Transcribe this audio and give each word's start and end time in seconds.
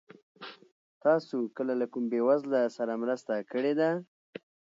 تاسو 1.03 1.37
کله 1.57 1.73
له 1.81 1.85
کوم 1.91 2.03
بېوزله 2.11 2.61
سره 2.77 2.93
مرسته 3.03 3.33
کړې 3.51 3.73
ده؟ 3.79 3.89